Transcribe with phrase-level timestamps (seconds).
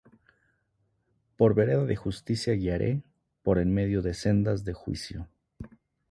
[1.37, 3.03] Por vereda de justicia guiaré,
[3.43, 5.29] Por en medio de sendas de juicio;